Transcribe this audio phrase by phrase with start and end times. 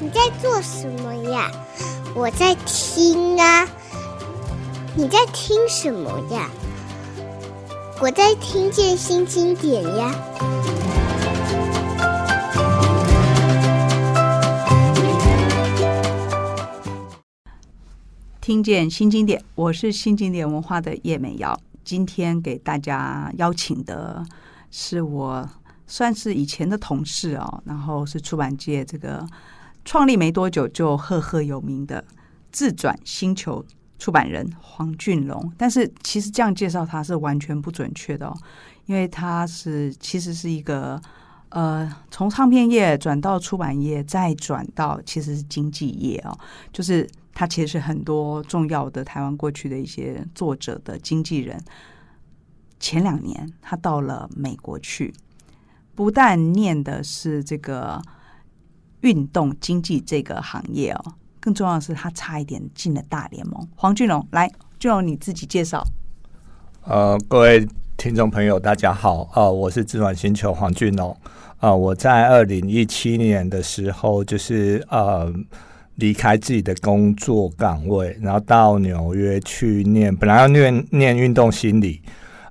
[0.00, 1.50] 你在做什么呀？
[2.14, 3.66] 我在听啊。
[4.96, 6.48] 你在听什么呀？
[8.00, 10.14] 我在听见新经典呀。
[18.40, 21.58] 听见新经典，我是新经典文化的叶美瑶。
[21.84, 24.24] 今天给大家邀请的
[24.70, 25.48] 是我
[25.86, 29.26] 算是以前的同事哦，然后是出版界这个
[29.88, 32.04] 创立没多久就赫赫有名的
[32.52, 33.64] 自转星球
[33.98, 35.50] 出版人黄俊龙。
[35.56, 38.36] 但是其实这样介绍他是完全不准确的哦，
[38.84, 41.00] 因为他是其实是一个
[41.48, 46.38] 呃从唱片业转到出版业，再转到其实是经纪业哦，
[46.70, 47.08] 就是。
[47.34, 51.56] 他其实是很多重要的台湾过去的一些作者的经纪人。
[52.80, 55.14] 前两年他到了美国去，
[55.94, 58.02] 不但念的是这个
[59.00, 61.04] 运动经济这个行业哦，
[61.40, 63.68] 更重要的是他差一点进了大联盟。
[63.74, 65.84] 黄俊龙，来，俊龙你自己介绍。
[66.84, 71.16] 呃，各位听众朋友，大家好，呃，我是自转星球黄俊龙。
[71.60, 75.32] 呃，我在二零一七年的时候，就是呃。
[75.98, 82.00] 离开自己的工作岗位，然后到纽约去念，本来要念念运动心理。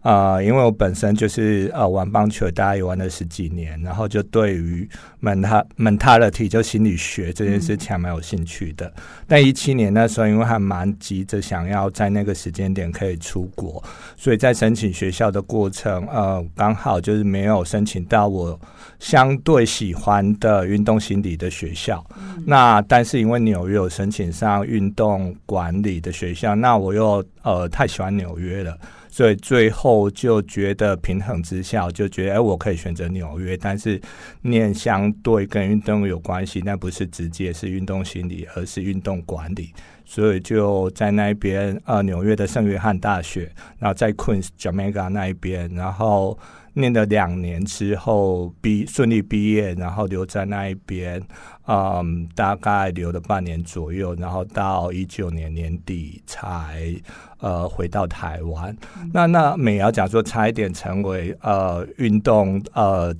[0.08, 4.90] 啊、呃，因为我本身就是呃玩棒球，大概也玩了十几年，然后就对于
[5.22, 8.88] mentality 就心理学这件事情还蛮有兴趣的。
[8.88, 13.84] 嗯、但一七年那时候，因为还蛮急着想要在那个时间点可以出国，
[14.16, 18.58] 所以在申请学校的过程，呃，刚好就是没有申请到我
[19.00, 22.02] 相对喜欢的运动心理的学校。
[22.18, 28.78] 嗯、那但是因为纽约有申请上运动管理的学校，那我又呃太喜欢纽约了。
[29.18, 34.00] 所以最后就觉得平衡之下，就觉得哎，我可以选择纽约，但是
[34.44, 39.74] 念相对跟运动有关系，但不是直接是运动心理，而是运动管理。
[40.06, 46.38] 所以就在那边，呃，纽约的圣约翰大学，然后在 Queens Jamaica 那一边，然后
[46.80, 51.22] 念了两年之后毕顺利毕业，然后留在那一边。
[51.70, 56.96] 嗯，大概留了半年左右，然后到一九年年底才
[57.42, 58.74] 呃回到台湾。
[58.98, 63.14] 嗯、那那美瑶讲说，差一点成为呃运动呃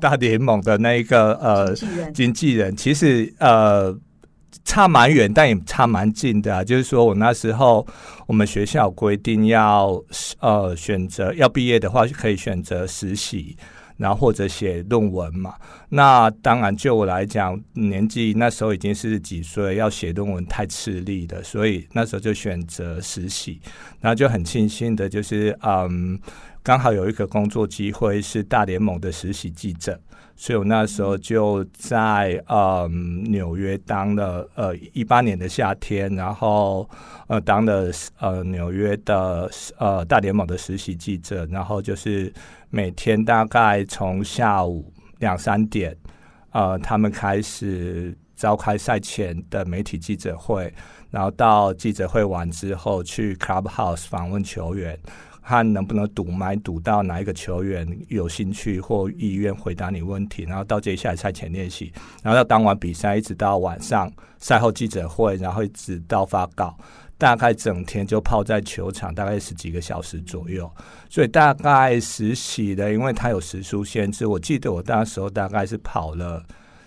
[0.00, 3.96] 大联盟的那一个呃经纪人，经纪人其实呃
[4.64, 6.64] 差蛮远，但也差蛮近的啊。
[6.64, 7.86] 就是说我那时候
[8.26, 10.02] 我们学校规定要
[10.40, 13.56] 呃选择要毕业的话，可以选择实习。
[13.96, 15.54] 然后或者写论文嘛，
[15.88, 23.60] 那当然就我来讲，年纪那时候已经是几岁，要写论文太吃力的，所以那时候就选择实习。
[24.00, 26.18] 然后就很庆幸的就是，嗯，
[26.60, 29.96] 刚好有一个工作机会是大联盟的实习记者。
[30.36, 32.88] 所以我那时候就在呃
[33.26, 36.88] 纽约当了呃一八年的夏天，然后
[37.28, 42.32] 呃当了呃纽约的呃大联盟的实习记者，然后就是
[42.70, 45.96] 每天大概从下午两三点，
[46.50, 50.72] 呃他们开始召开赛前的媒体记者会，
[51.10, 54.98] 然后到记者会完之后去 Clubhouse 访问球员。
[55.46, 66.76] 看能不能堵麦堵到哪一个球员有兴趣或意愿回答你问题，然后到接下来赛前练习，然后到当晚比赛，一直到晚上赛后记者会，然后一直到发稿，
[67.18, 70.70] 大概整天就泡在球场，大概十几个小时左右。
[71.10, 76.42] 所以大概实习的，因为他有时数限制，我记得我那时候大概是跑了。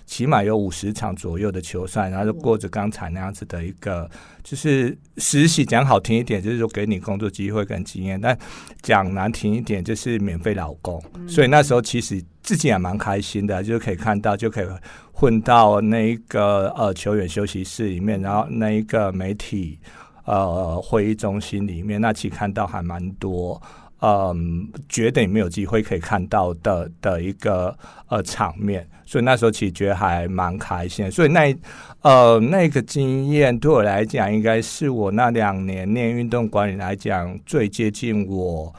[0.08, 4.10] 起码有五十场左右的球赛，然后就过着刚才那样子的一个，
[4.42, 8.36] 就是实习讲好听一点，就是说给你工作机会跟经验；但
[8.82, 11.00] 讲难听一点，就是免费劳工。
[11.28, 14.68] 所以那时候其实自己也蛮开心的，就可以看到，就可以
[15.12, 19.78] 混到那一个呃球员休息室里面，然后那一个媒体
[20.24, 23.62] 呃会议中心里面，那其实看到还蛮多。
[24.00, 27.76] 嗯，觉得你没有机会可以看到的的一个
[28.10, 31.10] 呃场面，所以那时候其实觉得还蛮开心。
[31.10, 31.56] 所以那
[32.02, 38.74] 呃那个经验对我来讲，应该是我那两年念运动管理来讲最接近我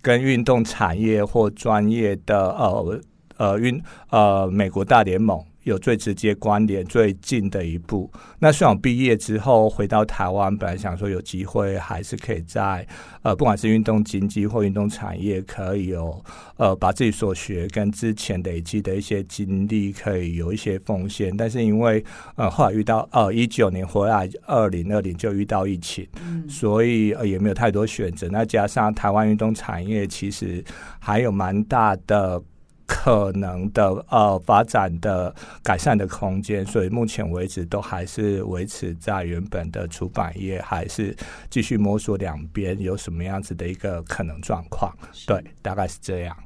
[0.00, 3.00] 跟运动产业或专业的呃
[3.36, 5.44] 呃运呃美国大联盟。
[5.64, 8.10] 有最直接关联、最近的一步。
[8.38, 12.86] 那虽然我毕业之后回到台湾，本来想说有机会还是可以在
[13.22, 16.24] 呃，不管是运动经济或运动产业，可以有
[16.56, 21.36] 呃，把自己所学跟之前累积的一些经历，可以有一些奉献。
[21.36, 22.04] 但是因为
[22.34, 28.28] 呃，后来遇到呃，一九年回来，二零二零就遇到疫情，嗯、所以呃，也没有太多选择。
[28.30, 30.64] 那加上台湾运动产业其实
[30.98, 32.42] 还有蛮大的。
[32.86, 41.16] 可能的呃发展的改善的空间，所以目前为止都还是维持在原本的出版业，还是
[41.50, 44.92] 继续摸索两边有什么样子的一个可能状况。
[45.26, 46.36] 对，大概是这样。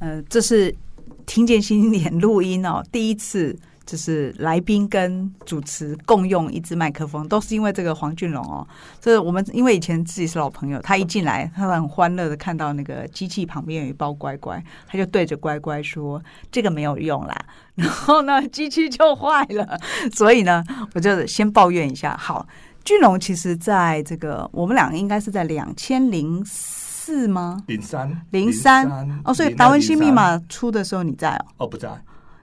[0.00, 0.74] 呃，这是
[1.26, 3.58] 听见新经典录音哦，第一次。
[3.92, 8.66] 就是来宾跟主持共用一支麦克风，都是因为这个黄俊龙哦。
[9.02, 17.38] 这我们因为以前自己是老朋友，他一进来，他很欢乐的看到那个机器旁边有一包乖乖，他就对着乖乖说：“这个没有用啦。”
[17.76, 19.78] 然后呢，机器就坏了。
[20.14, 22.16] 所以呢，我就先抱怨一下。
[22.16, 22.46] 好，
[22.82, 27.62] 俊龙其实在这个我们两个应该是在两千零四吗？
[27.66, 28.90] 零三零三
[29.22, 31.44] 哦，所以达文西密码出的时候你在哦？
[31.58, 31.90] 哦，不在。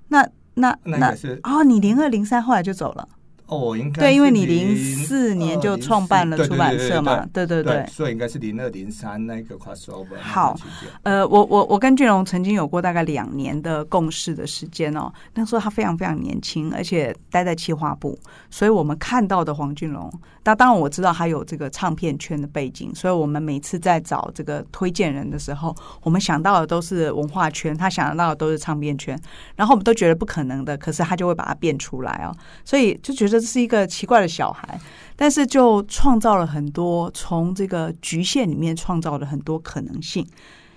[0.09, 0.23] 那。
[0.59, 3.07] 那那是哦，你零二零三后来就走了
[3.49, 10.17] 哦，应该对，因为你零四年就创办了出版社嘛，对对对，所以应该是零二零三那个 crossover。
[10.21, 10.55] 好，
[11.03, 18.17] 呃，我我我跟俊龙曾经有过大概两年的共事的时间哦，那时候他非常非常年轻，而且待在企划部，
[18.49, 20.11] 所以我们看到的黄俊龙。
[20.43, 29.19] 那当然我知道他有这个唱片圈的背景，所以我们每次在找这个推荐人的时候，我们想到的都是文化圈，他想到的都是唱片圈，
[29.55, 34.79] 然后我们都觉得不可能的，可是他就会把它变出来哦，所以就觉得这是一个奇怪的小孩，
[35.15, 40.27] 但是就创造了很多，从这个局限里面创造了很多可能性。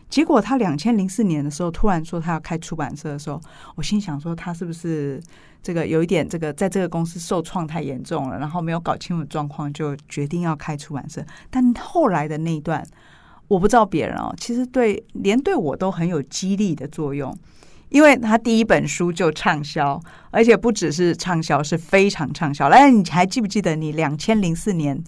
[0.09, 3.41] 结果他两千零四年的时候突然说他要开出版社的时候，
[3.77, 5.19] 我心想说他是不是
[5.63, 11.25] 这个有一点这个在这个公司受创太严重了，然后没有搞清楚状况就决定要开出版社。
[11.49, 12.87] 但后来的那一段
[13.49, 17.35] 我不知道别人哦，其实对连对我都很有激励的作用，
[17.93, 20.01] 因为他第一本书就畅销，
[20.31, 22.71] 而且不只是畅销，是非常畅销。
[22.71, 24.99] 来，你还记不记得你两千零四年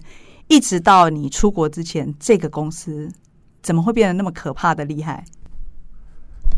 [0.47, 3.11] 一直到你出国之前，这个公司？
[3.63, 5.25] 怎么会变得那么可怕的厉害？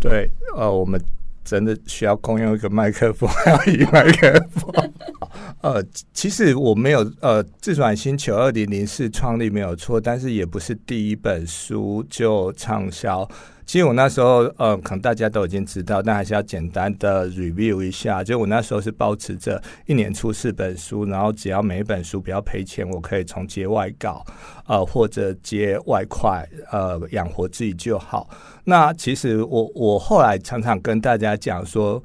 [0.02, 1.02] 对，呃，我们
[1.46, 4.94] 真的需要共用一个麦克风，还要一麦克风。
[5.64, 5.82] 呃，
[6.14, 13.26] 其实我没有，呃，自转星球二零零四创立没有错，但是也不是第一本书就畅销。
[13.68, 18.24] 其实我那时候，呃，可能大家都已经知道，但还是要简单的 review 一下。
[18.24, 24.26] 就我那时候是保持着一年出四本书，然后只要每一本书不要赔钱，我可以从接外稿，
[24.68, 28.30] 呃，或者接外快，呃，养活自己就好。
[28.64, 32.02] 那其实我我后来常常跟大家讲说，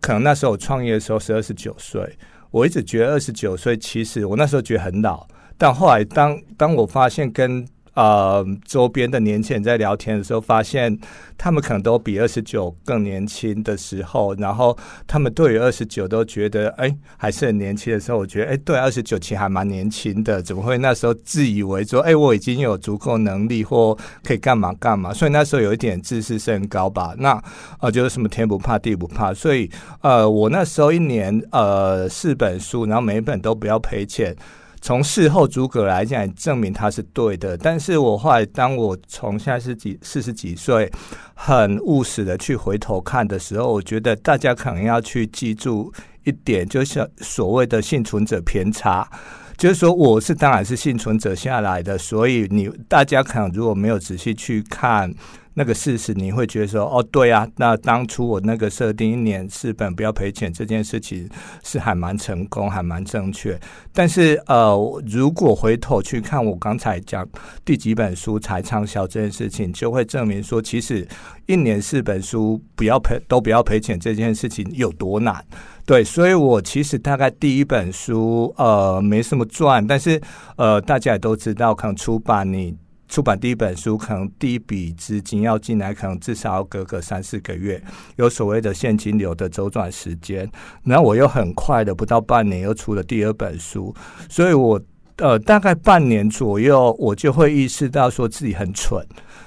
[0.00, 2.18] 可能那时候我创业的时候是二十九岁，
[2.50, 5.24] 我一直觉得二十九岁其实我那时候觉得很老，
[5.56, 7.64] 但后来当当我发现跟
[7.94, 10.98] 呃，周边的年轻人在聊天的时候，发现
[11.38, 14.76] 他们可能都比二十九更年轻的时候，然后
[15.06, 27.14] 他们对于二十九都觉得哎还是很年轻的时候，我觉得哎对二十九其实还蛮年轻的，怎么会那时候自以为说哎我已经有足够能力或可以干嘛干嘛，所以那时候有一点自视甚高吧。
[27.18, 27.40] 那
[27.80, 29.70] 呃就是什么天不怕地不怕，所以
[30.00, 34.34] 呃我那时候一年呃四本书，然后每一本都不要赔钱。
[34.84, 37.56] 从事后诸葛来讲，证明他是对的。
[37.56, 40.92] 但是我后来，当我从现在是几四十几岁，
[41.32, 45.90] 很务实的去回头看的时候，我觉得大家可能要去记住
[46.24, 49.08] 一点，就是所谓的幸存者偏差。
[49.56, 55.10] 就是说，我是当然是幸存者下来的，所以你大家可能如果没有仔细去看。
[55.56, 61.28] 那个事实，你会觉得说，哦，对啊，那当初我那个设定一年四本不要赔钱这件事情
[61.62, 63.58] 是还蛮成功，还蛮正确。
[63.92, 67.24] 但是，呃，如果回头去看我刚才讲
[67.64, 71.06] 第几本书才畅销这件事情，就会证明说，其实
[71.46, 75.44] 一年四本书不要赔都不要赔钱这件事情有多难。
[75.86, 80.20] 对，所以我其实大概第一本书，呃，没什么赚，但是，
[80.56, 82.76] 呃，大家也都知道，可能出版你。
[83.08, 87.82] 出版第一本书，可能第一笔资金要进来，可能至少要隔个三四个月，
[88.16, 90.50] 有所谓的现金流的周转时间。
[90.82, 93.94] 然后我又很快的，不到半年又出了第二本书，
[94.28, 94.80] 所以我
[95.18, 99.06] 呃大概半年左右，我就会意识到说自己很蠢。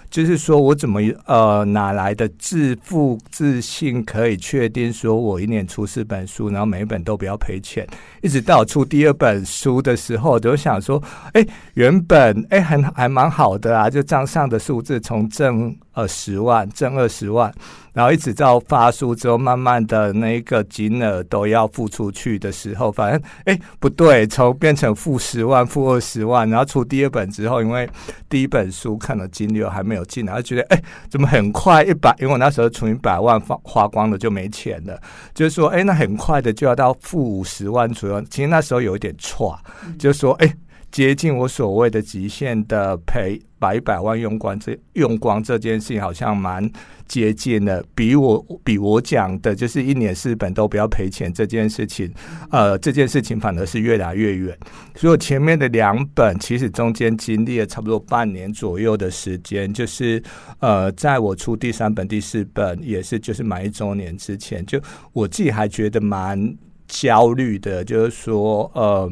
[0.10, 7.86] 就是说我怎么呃哪来的自负自信，可以确定说我一年出四本书，然后每一本都不要赔钱？
[8.22, 11.02] 一直到出第二本书的时候，就想说，
[11.34, 17.54] 哎，原本哎还还蛮好的啊，就账上的数字从挣二十万，挣二十万。
[17.98, 27.90] 然后一直到发书之后，慢慢的那个金额都要付出去的时候，反正哎不对，从变成负十万、负二十万，然后出第二本之后，因为
[28.30, 35.02] 第一本书看了金流还没有进来，就觉得哎怎么很快一百，因为我那时候存一百万花花光了就没钱了，
[35.34, 39.58] 就是说哎那很快的就要到负五十万左右，其实那时候有一点错，
[39.98, 40.56] 就是说哎
[40.92, 43.42] 接近我所谓的极限的赔。
[43.60, 46.70] 把一百万用光这用光这件事情好像蛮
[47.08, 52.14] 接近的，比我比我讲的就是一年四本都不要赔钱这件事情，
[52.52, 54.58] 呃，这件事情反而是越来越远。
[54.96, 60.22] 所以前面的两本其实中间经历了差不多半年左右的时间，就是
[60.60, 64.80] 呃，在我出第三本、第四本也是就是满一周年之前，就
[65.14, 66.56] 我自己还觉得蛮
[66.88, 69.12] 焦虑的，就是说呃。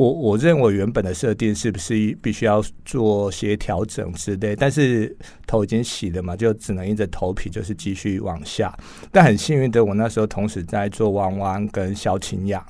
[0.00, 5.14] 我我认为原本的设定是不是必须要做些调整之类，但是
[5.46, 8.74] 头已经洗了嘛，就只能硬着头皮就是继续往下。
[9.12, 12.64] 但很幸运的，我那时候同时在做弯弯跟萧清扬。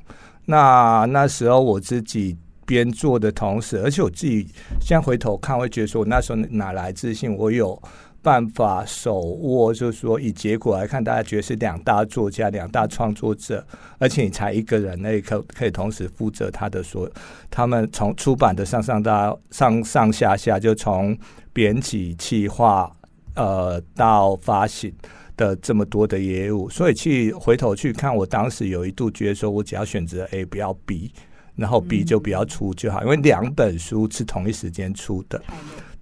[0.47, 4.49] 那那时候我自己边做的同时，而且我自己
[4.81, 7.33] 现在回头看，会觉得说我那时候哪来自信？
[7.33, 7.81] 我有。
[8.23, 13.67] 办法手握，就是说以结果来看，大家觉得是两大作家、两大创作者，
[13.99, 17.11] 而且你才一个人，那可可以同时负责他的所，
[17.51, 21.17] 他们从出版的上上到上上下下，就从
[21.53, 22.91] 编辑、企划，
[23.37, 24.93] 呃，到发行
[25.37, 31.11] 的这么多的业务，所以去回头去看，我当时有一度觉得说，我只要选择 A，不要 B，
[31.57, 35.43] 然后 B 就不要出就好，因为两本书是同一时间出的。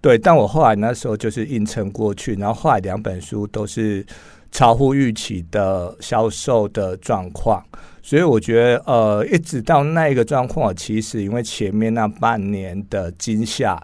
[0.01, 4.07] 对，但我后来那时候就是硬撑过去，然后后来两本书都是
[4.53, 7.61] 超乎预期的销售的状况，
[8.01, 13.77] 所以我觉得呃，一直到那一个状况，其实因为前面那半年的惊吓，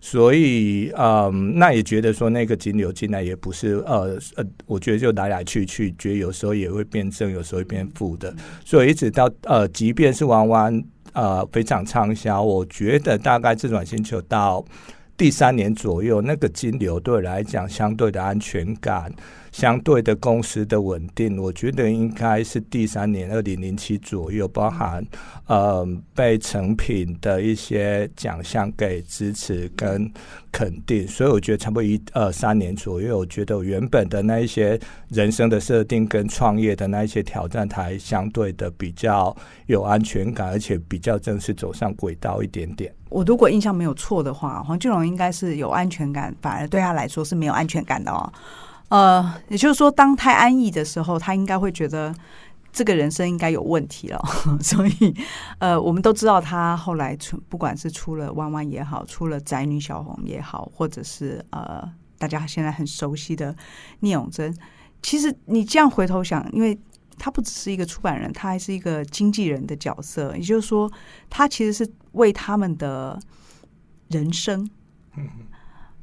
[0.00, 8.34] 所以嗯、呃，那也觉得说那个金流进来也不是呃呃，我觉得就来来去去，觉得有时候也会变正，有时候会变负的，
[8.64, 14.64] 所以一直到呃，即便是弯弯呃非常畅销，我觉得大概自转星球到。
[15.20, 19.12] 第三年左右，那个金流对来讲相对的安全感，
[19.52, 25.04] 相对的公司的稳定，我觉得应该是第三年二零零七左右，包含
[25.46, 30.10] 呃被成品的一些奖项给支持跟
[30.52, 34.78] 肯定，所以我觉得差不多一二三年左右，我觉得我原本的那一些
[35.08, 42.92] 人生的设定跟创业的那一些挑战，才相对的比较有安全感，而且比较正式走上轨道一点点。
[43.08, 48.32] 我如果印象没有错的话，黄俊龙应该是有安全感，反而对他来说是没有安全感的哦。
[48.90, 52.14] 呃，也就是说，当太安逸的时候，他应该会觉得
[52.70, 54.22] 这个人生应该有问题了。
[54.62, 55.14] 所以，
[55.58, 63.56] 呃，我们都知道他后来出，不管是出了弯弯也好，出了宅女小红也好，或者是呃，大家现在很熟悉的
[64.00, 64.54] 聂永贞，
[65.02, 66.78] 其实你这样回头想，因为。
[67.22, 70.34] 他不只是一个出版人，他还是一个经纪人的角色。
[70.34, 70.90] 也就是说，
[71.28, 73.20] 他其实是为他们的
[74.08, 74.66] 人生，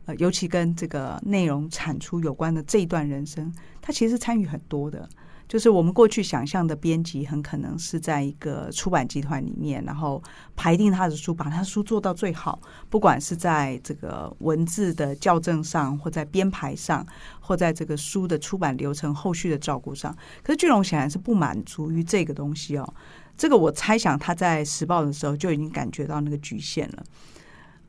[0.08, 5.08] 呃，尤其跟这个内容产出有关的这一段人生，他其实参与很多的。
[5.50, 10.22] 就是我们过去想象的编辑，很可能是在一个出版集团里面，然后
[10.58, 12.60] 排定他的书，把他书做到最好。
[12.90, 17.06] 不管是在这个文字的校正上，或在编排上，
[17.40, 20.14] 或在这个书的出版流程后续的照顾上。
[20.44, 22.94] 可是巨龙显然是不满足于这个东西哦。
[23.38, 27.04] 这个我猜想他在时报的时候就已经感觉到那个局限了。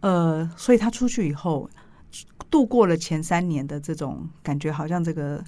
[0.02, 1.68] 呃，所以他出去以后，
[2.50, 5.42] 度过了前三年的这种感觉，好像这个。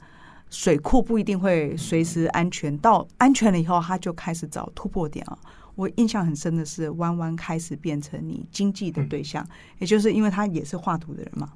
[0.52, 5.38] 水库不一定会随时安全，到安全了以后，他就开始找突破点啊。
[5.76, 11.52] 我印象很深的是，弯弯开始变成你经济的对象，也就是因为他也是画图的人嘛，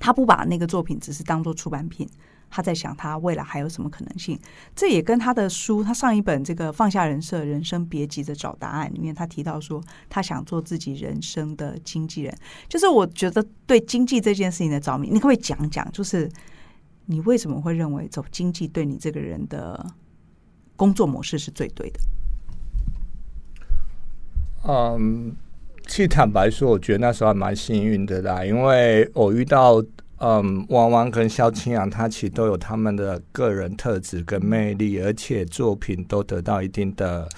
[0.00, 2.08] 他不把那个作品只是当做出版品，
[2.54, 4.38] 他在想他未来还有什么可能性。
[4.76, 12.32] 这也跟他的书，他上一本这个放下人设，人生别急着找答案里面，他提到说，他想做自己人生的经纪人。
[12.68, 15.90] 就是我觉得对经济这件事情的着迷，你可不可以讲讲？
[15.90, 16.30] 就是。
[17.06, 19.84] 你为什么会认为走经济对你这个人的
[20.74, 22.00] 工作模式是最对的？
[24.66, 25.36] 嗯，
[25.86, 29.84] 其实坦白说，我觉得那时候还蛮幸运的啦，因为我遇到
[30.18, 37.28] 嗯，汪汪跟萧清扬，他其实都有他们的个人特质跟魅力，而且作品都得到一定的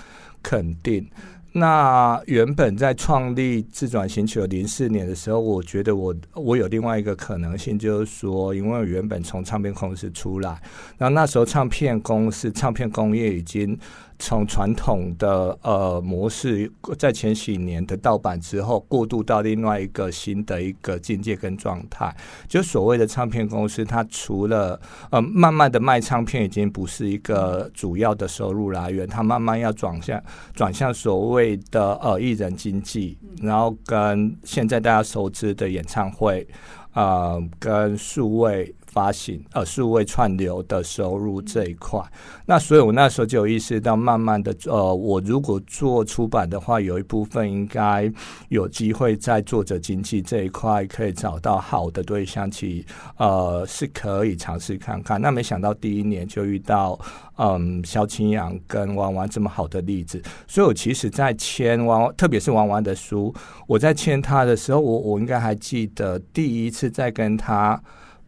[0.42, 1.08] 肯定。
[1.52, 10.60] 那原本在创立自转星球零四年的时候，我觉得我我有另外一个可能性，就是说，因为我原本从唱片公司出来，
[10.98, 13.78] 然后那时候唱片公司、唱片工业已经。
[14.18, 22.14] 从传统的呃模式，在前几年的盗版之后，过渡到另外一个新的一个境界跟状态。
[22.48, 24.80] 就所谓的唱片公司，它除了
[25.10, 30.22] 呃慢慢的卖唱片，已经不是一个主要的收入来源，它慢慢要转向
[30.54, 36.46] 转向所谓的呃艺人经济，然后跟现在大家熟知的演唱会，
[36.94, 38.74] 呃跟数位。
[38.96, 42.00] 发行呃数位串流的收入这一块。
[42.46, 48.10] 那所以我那时候就有意识到，慢慢的呃，我如果做出版的话，有一部分应该
[48.48, 52.86] 有机会在作者经济这一块可以找到好的对象，其
[53.18, 55.20] 呃是可以尝试看看。
[55.20, 56.98] 那没想到第一年就遇到
[57.36, 63.34] 嗯萧清扬跟弯弯这么好的例子，所以我其实在签弯弯，特别是弯弯的书，
[63.66, 67.78] 我在签他的时候，我我应该还记得第一次在跟他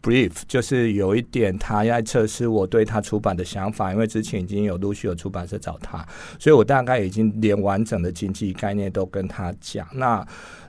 [0.03, 6.07] brief，就是有一点他要测试我对他出版的想法，因为之前已经有陆续有出版社找他，
[6.39, 9.87] 所以我大概已经连完整的经济概念都跟他讲。
[9.95, 10.27] 那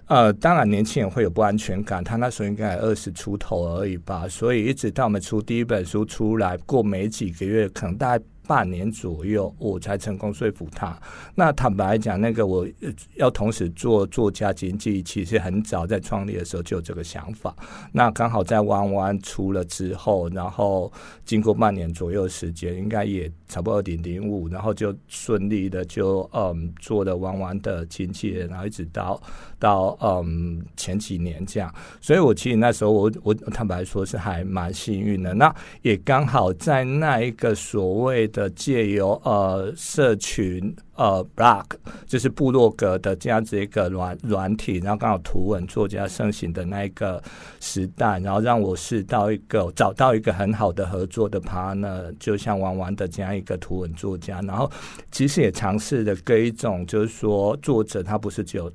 [0.08, 8.24] 呃，当然年轻人会有不安全感，他那时候应该二十出头而已吧，所以一直到我们出第一本书出来过没几个月，可能大概。
[8.50, 10.98] 半年左右，我才成功说服他。
[11.36, 12.68] 那坦白讲，那个我
[13.14, 17.56] 要同时做作家经济，其实很早在创立的时候就有这个想法。
[17.92, 20.92] 那刚好在弯弯出了之后，然后
[21.24, 29.22] 经过半年左右的时间，应该也差不多二点零五，然后就顺利的就嗯做了弯弯的经纪人，然后一直到
[29.60, 31.72] 到嗯前几年这样。
[32.02, 35.36] 所以我其实那时候我我坦白说是还蛮幸运的。
[35.36, 35.54] 那
[35.84, 38.40] 也刚好在那一个所谓的。
[38.40, 41.64] 的借由呃社群呃 blog
[42.06, 47.24] 就是布洛格的这样子一个软软体，然后刚好图文作家盛行的那一个
[47.62, 54.70] 时代，然后让我试到一个找到一个很好的合作的 partner，就像玩玩的这样一个图文作家，然后
[55.10, 58.70] 其实也尝试的各一种就是说作者他不是只有。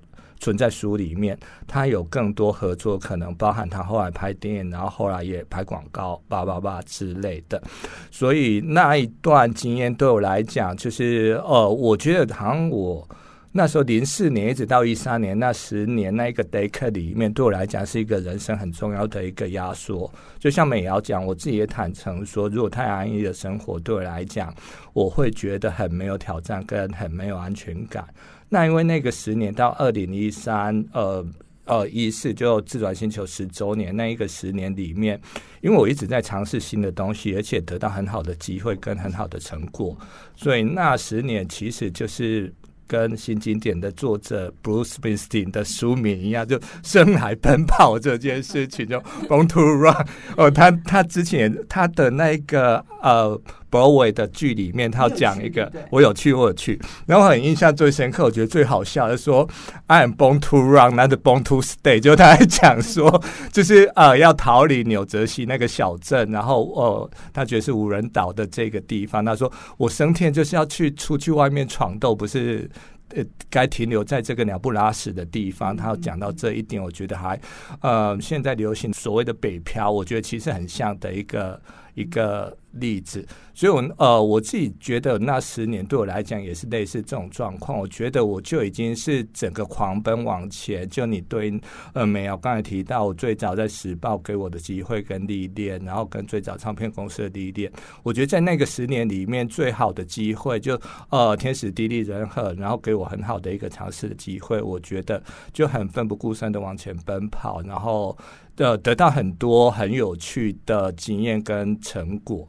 [0.44, 7.62] 存在书里面，他有更多合作可能，包含他后来拍电影，然后后来也拍广告，叭叭叭之类的。
[8.10, 13.08] 所以那一段经验对我来讲，就是呃，我觉得好像我
[13.56, 20.12] 那时候零四年一直到一三年那十年那一个 decade 里面，对我来讲是一个人生很重要的一个压缩。
[20.40, 24.52] 就像美瑶讲，我自己也坦诚说，如果太安逸的生活对我来讲，
[24.92, 28.04] 我会觉得很没有挑战，跟很没有安全感。
[28.48, 31.24] 那因为那个十年到二零一三，呃
[31.66, 35.20] 呃一四就自转星球十周年那一个十年里面，
[35.60, 39.96] 因为我一直在尝试新的东西，而且得到很好的机会跟很好的成果，
[40.34, 42.52] 所以那十年其实就是。
[42.86, 50.06] 跟新经典的作者 Bruce Springsteen 的书名一样，就生来奔跑这件事情，就 Born to Run。
[50.36, 53.40] 哦，他他之前他的那个呃
[53.74, 59.48] Broadway 的剧里面，他要讲一个，我有去，我有去，然后很印象最深刻，我觉得最好笑的说
[59.88, 61.98] ，I am born to run, not born to stay。
[61.98, 63.20] 就他在讲说，
[63.52, 72.70] 就是呃要逃离纽泽西那个小镇，然后呃他觉得是无人岛的这个地方，他说我生天就是要去出去外面闯斗，不是。
[73.14, 75.76] 呃，该停留在这个鸟不拉屎的地方。
[75.76, 77.38] 他讲到这一点，我觉得还
[77.82, 81.60] 呃，现在流行所谓的北漂，我觉得其实很像的一个
[81.92, 83.26] 一个例子。
[83.54, 87.78] 所以我，呃，我自己觉得那十年对我来讲也是类似这种状况。
[87.78, 90.88] 我觉得我就已经是整个狂奔往前。
[90.88, 91.52] 就你对
[91.92, 97.70] 呃，没有刚才提到我最早在时报给我的机会跟历练，然后跟最早唱片公司的历练，
[98.02, 104.60] 我觉得在那个十年里面最好的机会就呃天时地利人和，然后给我很好的一个尝试的机会。
[104.60, 108.16] 我觉得就很奋不顾身的往前奔跑，然后
[108.56, 112.48] 的得到很多很有趣的经验跟成果。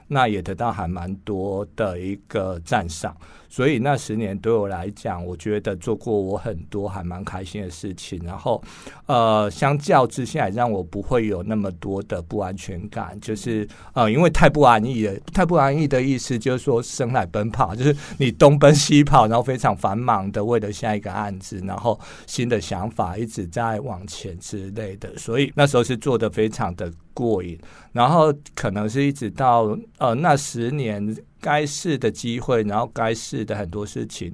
[0.13, 3.15] 那也得到还蛮多的一个赞赏，
[3.47, 8.19] 所以那十年对我来讲，我觉得做过我很多还蛮开心的事情。
[8.25, 8.61] 然后，
[9.05, 15.17] 呃，相较之下，让我不会有那么多的不安全感，就是呃，因为太不安逸了。
[15.33, 21.97] 太不安逸的意思就是说，生来奔跑，就是你东奔西跑，然后非常繁忙的为了下一个案子，然后
[22.27, 25.17] 新的想法一直在往前之类的。
[25.17, 27.57] 所以那时候是做得非常的过瘾，
[27.93, 34.33] 然后可能是一直到呃那十年该试的机会，然后该试的很多事情。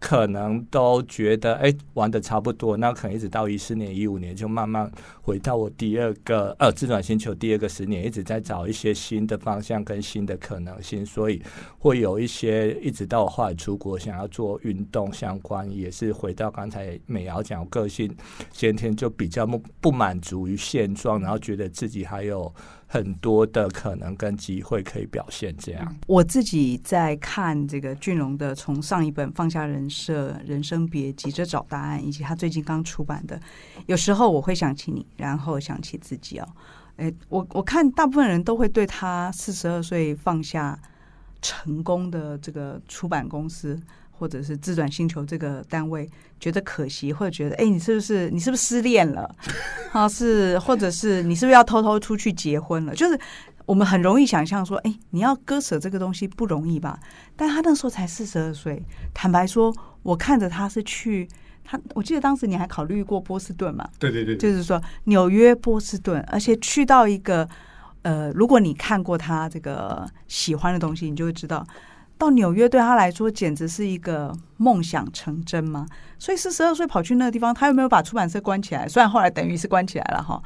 [0.00, 4.88] 可能都觉得哎，玩的差不多，那可能一直到一四年、一五年，就慢慢
[5.22, 11.42] 回到我第二个呃自转星球第二个十年，一直在找一些新的方向跟新的可能性，所以
[11.80, 18.08] 会有一些一直到我后来出国想要做运动相关，也是回到刚才美瑶讲个性
[18.52, 22.54] 先天就比较不不满足于现状，然后觉得自己还有。
[22.90, 25.96] 很多的可能跟机会可以表现这样。
[26.06, 33.38] 我自己在看这个俊龙的，从上一本《放下人设》《人生别急着找答案》，以及他最近刚出版的，
[33.86, 36.48] 有时候我会想起你，然后想起自己哦。
[36.96, 40.76] 诶，我我看大部分人都会对他四十二岁放下
[41.42, 43.78] 成功的这个出版公司。
[44.18, 46.08] 或者是自转星球这个单位
[46.40, 49.30] 觉得可惜，或者觉得哎，你是不是你是不是失恋了？
[49.92, 52.94] 啊，是，或者是你是不是要偷偷出去结婚了？
[52.94, 53.18] 就是
[53.64, 56.98] 我们很容易想象说，哎，你要割舍这个东西不容易吧？
[57.36, 58.82] 但他那时候才四十二岁，
[59.14, 61.28] 坦白说，我看着他是去
[61.64, 63.88] 他，我记得当时你还考虑过波士顿嘛？
[63.98, 67.48] 对对对，就是说纽约、波士顿，而且去到一个
[68.02, 71.66] 呃，如果你看过他这个喜欢的东西，你就会知道。
[72.18, 75.86] 到纽约对他来说简直是一个梦想成真嘛，
[76.18, 78.88] 所以四十二岁跑去那个地方，他又没有把出版社关起来？
[78.88, 80.42] 虽然后来等于是关起来了哈，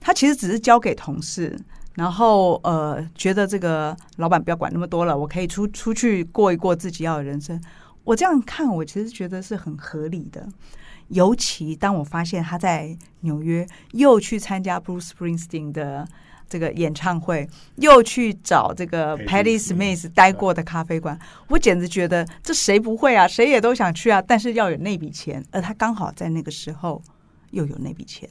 [0.00, 1.56] 他其实只是交给同事，
[1.94, 7.62] 然后呃觉得这个老板不要管那么多了，我可以出出去过一过自己要的人生。
[8.02, 10.48] 我这样看，我其实觉得是很合理的。
[11.08, 16.08] 尤其当我发现他在纽约又去参加 Bruce Springsteen 的。
[16.48, 23.28] 这个演唱会又去找这个 Patty Smith 待过的咖啡馆，我简直觉得这谁不会啊？
[23.28, 24.22] 谁也都想去啊！
[24.22, 27.02] 但是要有那笔钱，而他刚好在那个时候
[27.50, 28.26] 又有那笔钱，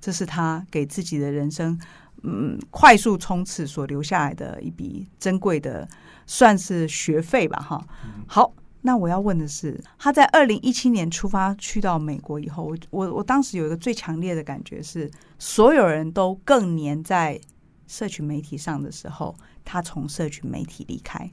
[0.00, 1.76] 这是他给自己的人生
[2.22, 5.88] 嗯快速冲刺所留下来的一笔珍贵的，
[6.24, 7.84] 算是学费吧哈。
[8.28, 8.52] 好，
[8.82, 17.40] 那我要问的是，他在二零一七年出发去到美国以后，我我我当时有一个最强烈的感觉是，所有人都更黏在。
[17.86, 21.30] 社群媒体上的时候，他从社群媒体离开，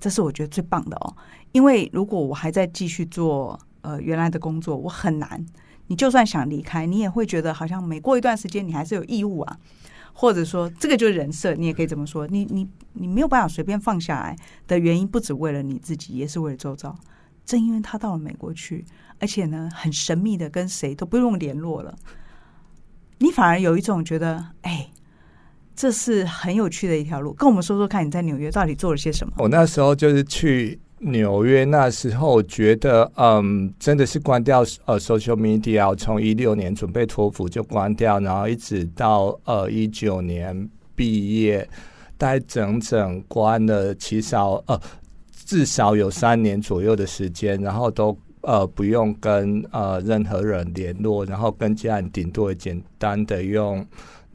[0.00, 1.16] 这是我觉得最棒的哦。
[1.52, 5.44] 因为如果我还在继续做呃原来的工作，我很难。
[5.86, 9.58] 你就算想离开，你也会觉得好像每过一段时间，你还是有义务啊，
[10.14, 12.26] 或者说这个就是人设，你也可以这么说。
[12.26, 14.34] 你你你没有办法随便放下来
[14.66, 16.96] 的原因，不只为了你自己，也是为了周遭。
[17.44, 18.84] 正因为他到了美国去，
[19.20, 21.94] 而且呢很神秘的跟谁都不用联络了，
[23.18, 24.88] 你反而有一种觉得哎。
[25.76, 29.32] 这是很有趣的一条路，跟我们说说看，你在纽约到底做了些什么？
[29.38, 35.92] 我那时候就是去纽约，那时候觉得，嗯，真的是关掉呃，social media。
[35.96, 41.68] 从一六年准备托福就关掉，然后一直到呃一九年毕业，
[42.16, 44.80] 大概整整关了，至少呃
[45.44, 53.84] 至少有三年左右的时间，然后都呃不用跟呃任何人联络，然后跟家人顶多简单的用。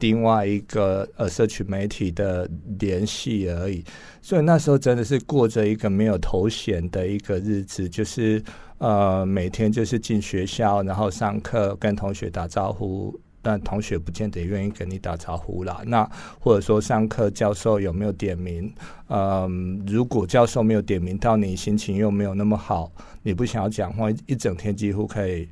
[0.00, 3.84] 另外一个呃，社群媒体的联系而已，
[4.20, 8.42] 所以那时候真的是过着一个没有头衔的一个日子，就是
[8.78, 15.82] 呃，每天就是进学校，然后上课跟同学打招呼，但同学不见得愿意跟你打招呼啦。
[15.84, 16.08] 那
[16.38, 18.72] 或者说上课教授有没有点名？
[19.08, 22.90] 嗯、如果教授没有点名到你，心情又没有那么好，
[23.22, 25.48] 你不想要讲话，一整天几乎可以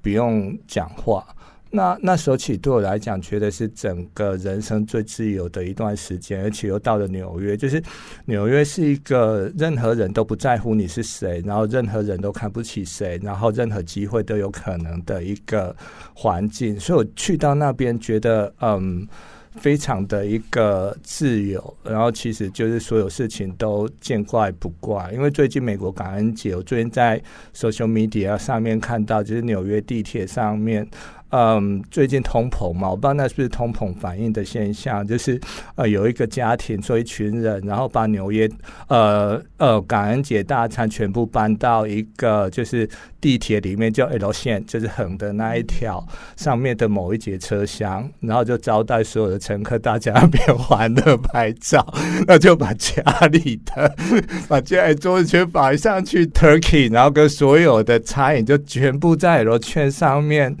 [0.00, 1.26] 不用讲话。
[1.72, 7.80] 那那时候起对我来讲，觉得是整个人生最自由的一段时间，而且又到了纽约，就是
[8.24, 15.74] 纽约是一个任何人都不在乎你是谁，然后任何人都看不起谁，然后任何机会都有可能的一个
[16.14, 16.78] 环境。
[16.78, 19.06] 所以我去到那边，觉得嗯，
[19.52, 25.08] 非常的一个自由，然后其实就是所有事情都见怪不怪。
[25.12, 27.22] 因为最近美国感恩节，我最近在
[27.54, 30.84] social media 上面看到，就是纽约地铁上面。
[31.30, 35.40] 嗯，最近通膨嘛，我不知道那是不是通膨反应的现象，就是
[35.76, 38.50] 呃有一个家庭，说一群人，然后把纽约
[38.88, 42.88] 呃呃感恩节大餐全部搬到一个就是
[43.20, 46.04] 地铁里面叫 L 线，就是横的那一条
[46.36, 51.86] 上面的某一节车厢，然后就招待所有的乘客，大家那边欢乐拍照，
[52.26, 53.94] 那就把家里的
[54.48, 60.56] 把家里桌子全摆上去 Turkey，然后跟所有的餐饮就全部在 L 线上面。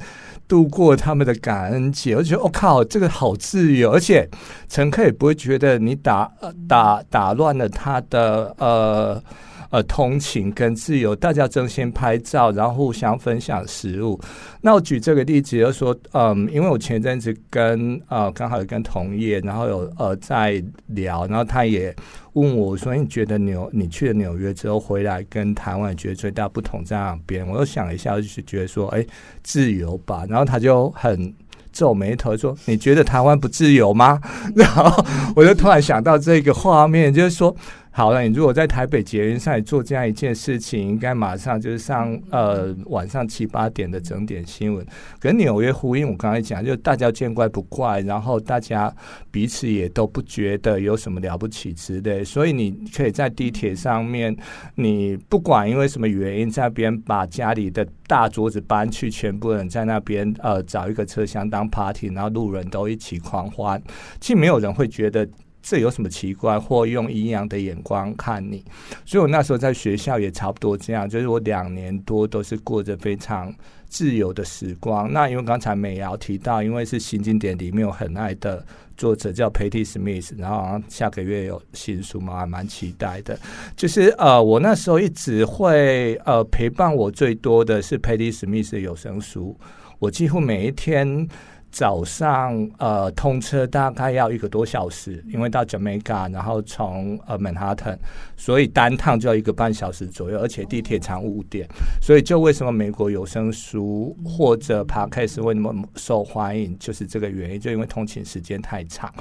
[0.50, 4.28] 度过他们的感恩节，我觉得我、靠，这个好自由，而且
[4.68, 6.30] 乘客也不会觉得你打
[6.68, 9.22] 打打乱了他的呃。
[9.70, 14.20] 呃，通勤跟自由，大家争先拍照，然后互相分享食物。
[14.60, 21.94] 那我举这个例子，就说，嗯，因为我前阵子跟呃刚好有跟同业，然后有呃在聊，然后他也
[22.32, 29.06] 问我说：“你觉得纽你去了纽约之后回来跟台湾，觉得最大不同在哪边？”我又想了一下，就是觉得说：“哎，
[29.44, 31.32] 自由吧。”然后他就很
[31.72, 34.20] 皱眉头说：“你觉得台湾不自由吗？”
[34.56, 35.04] 然后
[35.36, 37.54] 我就突然想到这个画面，就是说。
[37.92, 44.86] 好了，你如果在台北捷运上做这样一件事情，应该马上就是上呃晚上七八点的整点新闻。
[45.18, 48.94] 跟纽约呼应，我刚才讲，就大家见怪不怪，然后大家
[49.32, 52.22] 彼此也都不觉得有什么了不起之类。
[52.22, 54.34] 所以你可以在地铁上面，
[54.76, 63.82] 你不管因为什么原因，在那边把家里的大桌子搬去，全部人在那边呃找一个车厢当 party，然后路人都一起狂欢，
[64.20, 65.28] 其实没有人会觉得。
[65.62, 66.58] 这有什么奇怪？
[66.58, 68.64] 或用阴阳的眼光看你？
[69.04, 73.54] 所以我那时候在学校也差不多这样，就是我两年多都是过着非常
[73.88, 75.12] 自由的时光。
[75.12, 78.64] 那因为刚才美瑶提到，因为是新经典里面有很爱的
[78.96, 83.38] 作者叫 Patti Smith，然后下个月有新书嘛，还蛮期待的。
[83.76, 89.58] 就是呃，我那时候一直会呃陪伴我最多的是 Patti Smith 的有声书，
[89.98, 91.28] 我几乎每一天。
[91.70, 97.98] 早上呃通车大概要一个多小时，因为到 Jamaica，然后从呃曼哈顿，
[98.36, 101.68] 所以单趟就要一个半小时左右，而且地铁常误点，
[102.02, 109.12] 所以就为什么美国有声书或者 Podcast 为什么受欢迎，就是这个原因，就因为通勤时间太长。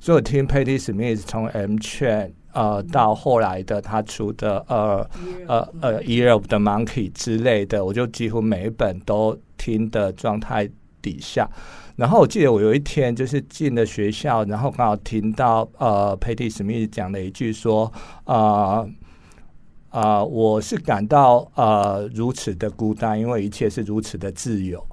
[0.00, 5.10] 所以我听 Patti Smith 从 M 圈呃到后来的他出的呃
[5.46, 10.68] 呃呃 Year of the Monkey 之类的，我就几乎每一本都听的状态
[11.02, 11.48] 底下。
[11.98, 18.86] 然后我记得我有一天就是进了学校，然后刚好听到呃佩蒂史密斯讲了一句说啊
[19.90, 24.86] 啊、我是感到呃如此的孤单，因为一切是如此的自由。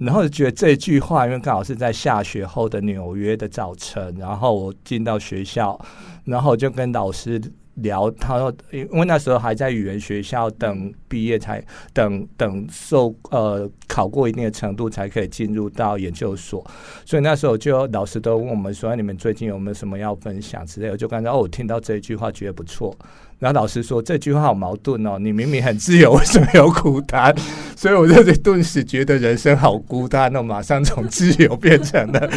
[0.00, 5.78] 然后就觉得这句话，因为刚好是在下雪后的纽约的早晨，然后我进到学校，
[6.24, 7.38] 然后就跟老师。
[7.76, 11.62] 聊，他说，因为那时候还在语言学校等毕业才，
[11.92, 16.64] 等等受呃考过一定的程度才可以进入到研究所，
[17.04, 20.92] 所以那时候就老师都问我们说，你们最近有没有什么要分享之类的？
[20.92, 22.96] 我就感觉哦，我听到这一句话觉得不错。
[23.38, 27.34] 然后老师说这句话好矛盾哦，你明明很自由，为什么有孤单？
[27.76, 32.30] 所以我就顿时觉得人生好孤单哦，马上从自由变成了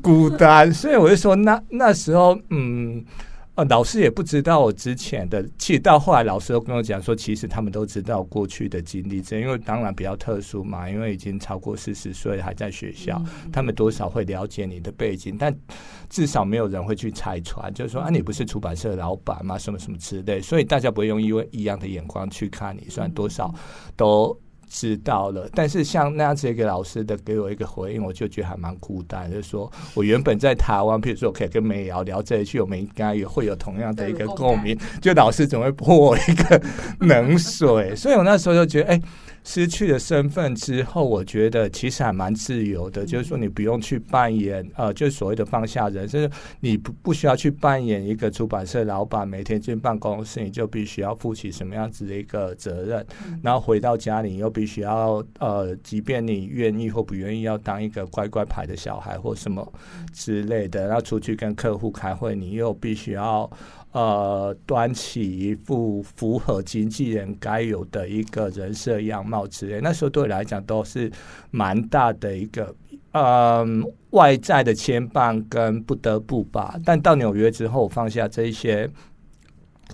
[0.00, 0.72] 孤单。
[0.72, 3.04] 所以我就说，那那时候嗯。
[3.56, 13.18] 呃，老师也不知道我之前的，其实到后来老师都跟我讲说，其实他们都知道过去的经历，这因为当然比较特殊嘛，因为已经超过四十岁还在学校，
[13.50, 15.54] 他们多少会了解你的背景，但
[16.10, 23.50] 至少没有人会去拆穿，就是说啊，你不是出版社的老板嘛，什么什么之类，所以大家不会用因为一样的眼光去看你，虽然多少
[23.96, 24.38] 都。
[24.68, 29.30] 知道了，但是像那样子一个老师的给我一个回应，我就觉得还蛮孤单。
[29.30, 34.78] 就是说我原本在台湾，譬如说我可以跟美瑶聊这一句，我们应该也会有同样的一个共鸣。
[35.00, 36.62] 就老师总会泼我一个
[37.00, 39.02] 冷水， 所以我那时候就觉得，哎。
[39.46, 46.28] 失去了身份之后，我觉得其实还蛮自由的，就是说你不用去扮演呃，就是所谓的放下人，就是
[46.58, 53.06] 你不不需要去扮演一个出版社老板，每天进办公室你就必须要负起什么样子的一个责任，
[53.40, 59.72] 然后回到家里又必须要呃，即便你愿意或不愿意，要当一个乖乖牌的小孩或什么
[60.12, 63.48] 之类的，然后出去跟客户开会，你又必须要。
[63.96, 71.10] 呃，端起一副符合经纪人该有的一个人设样貌之类，那时候对我来讲都是
[71.50, 72.76] 蛮大的一个
[73.12, 73.66] 呃
[74.10, 76.78] 外在的牵绊跟不得不吧。
[76.84, 78.86] 但到纽约之后，放下这些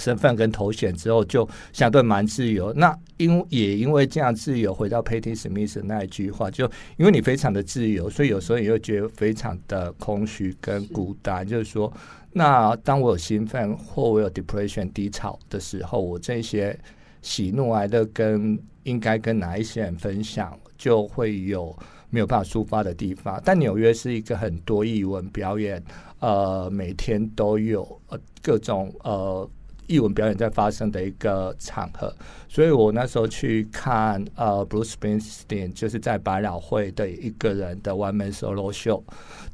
[0.00, 2.72] 身份跟头衔之后，就相对蛮自由。
[2.72, 11.92] 那因也因为这样自由，回到 Patti Smith 那一句话，就因为你非常的自由，所以有时候你会觉得非常的空虚跟孤单，就是说。
[12.32, 16.78] 那当我有兴奋或我有 depression 低潮的时候，我这些
[17.20, 21.76] 喜怒哀乐跟应该跟哪一些人分享，就会有
[22.10, 23.40] 没有办法抒发的地方。
[23.44, 25.82] 但纽约是一个很多艺文表演，
[26.20, 29.48] 呃，每天都有呃各种呃
[29.86, 32.12] 艺文表演在发生的一个场合，
[32.52, 39.02] 所以我那时候去看呃 Bruce Springsteen 就是在百老汇的一个人的 one man solo show。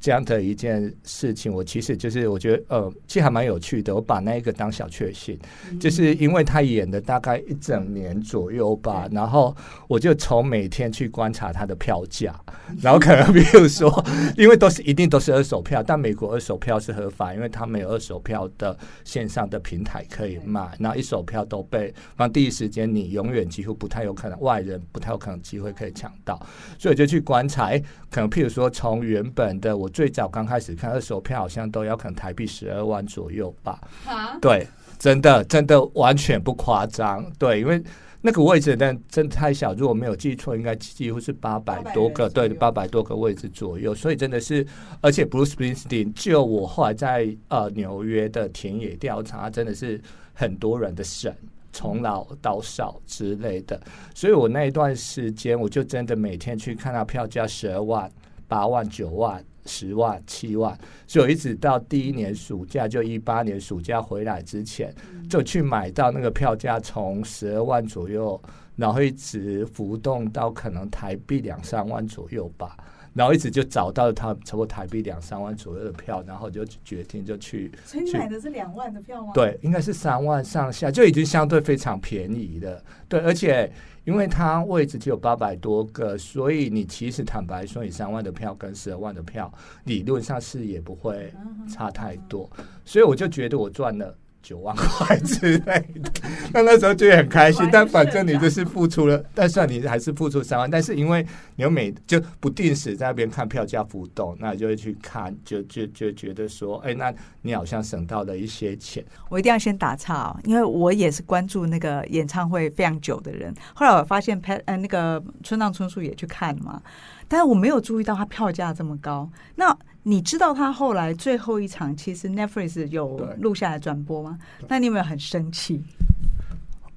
[0.00, 3.94] 这样的一件事情，我其实就是我觉得呃，其实还蛮有趣的。
[3.94, 5.38] 我把那一个当小确幸，
[5.78, 9.54] 就是因为他演的大概一整年左右吧，然后
[9.86, 12.34] 我就从每天去观察他的票价，
[12.82, 14.04] 然后可能比如说，
[14.36, 26.40] 因为都是一定都是二手票，但美国二手票是合法，因为他们有二手票的线上的平台可以卖，然后一手票都被，然后第一时间你永远几乎不太有可能外人不太有可能机会可以抢到，
[26.78, 29.86] 所以我就去观察，诶，可能譬如说从原本的我。
[29.98, 33.80] 最早刚开始看二手票，好像都要可能台币十二万左右吧。
[34.06, 34.64] 啊，对，
[34.96, 37.28] 真的真的完全不夸张。
[37.36, 37.82] 对，因为
[38.20, 43.92] 那个位置但真的太小，如果没有记错，应该几乎是八百多个，对，八百多个位置左右。
[43.92, 44.64] 所以真的是，
[45.00, 50.00] 而且 Bruce Springsteen 就我后来在呃纽约的田野调查，真的是
[50.32, 51.34] 很多人的神，
[51.78, 53.80] 从老到少之类的。
[54.14, 58.10] 所以我那一段时间，我就真的每天去看到票价十二万、
[58.48, 59.44] 八万、九万。
[59.70, 60.74] 十万、七万，
[61.06, 64.90] 所以我一直到第一年暑假，就一八年暑假回来之前，
[65.28, 68.40] 就去买到那个票价从十二万左右，
[68.76, 72.78] 然后一直浮动到可能台币两三万左右吧。
[73.18, 77.68] 然后一直就找到了他差不多台币两三万左右的票，然后就决定就去。
[77.84, 79.32] 所以你买的是两万的票吗？
[79.34, 82.80] 对，应该是三万上下，就已经相对非常便宜的。
[83.08, 83.68] 对，而且
[84.04, 89.52] 因为它位置只有八百多个，所以你其实坦白说，你三万的票跟十二万的票，
[89.82, 91.34] 理论上是也不会
[91.68, 92.48] 差太多。
[92.84, 94.16] 所以我就觉得我赚了。
[94.42, 96.10] 九万块之类的，
[96.52, 97.68] 那那时候就很开心。
[97.72, 100.70] 但反正你就是付出了，但算你还是付出三万。
[100.70, 109.04] 但是因为你又每就不定时在那边看票价浮动，那你就会去看，就就就觉得说，哎，那你好像省到了一些钱。
[109.28, 113.54] 我一定要先打岔哦，因为我也是关注那个演唱会非常久的人。
[113.74, 116.80] 后来我发现，拍呃那个村上春树也去看嘛，
[117.28, 119.30] 但是我没有注意到他票价这么高。
[119.54, 124.38] 那你知道他后来最后一场其实 Netflix 有录下来转播吗？
[124.66, 125.82] 那你有没有很生气？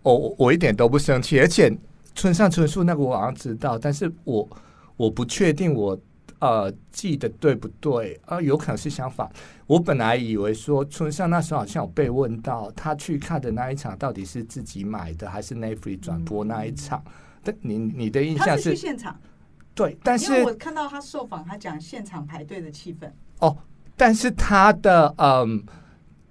[0.02, 1.72] 我、哦、我一点都不生气，而且
[2.16, 4.48] 村上春树那个我好像知道，但是我
[4.96, 6.00] 我不确定我
[6.40, 8.42] 呃记得对不对啊、呃？
[8.42, 9.30] 有可能是相反。
[9.68, 17.02] 我本来以为说村上那时候好像有被问到，他去看的那一场到底是自己买的还是 Netflix 转播那一场？
[17.06, 17.12] 嗯、
[17.44, 19.20] 但你你的印象是，是现场？
[19.74, 23.10] 对，但是我看到他受访，他讲现场排队的气氛。
[23.40, 23.58] 哦，
[23.96, 25.64] 但是他的嗯呃，